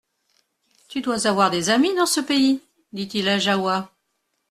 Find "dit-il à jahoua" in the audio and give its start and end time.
2.91-3.93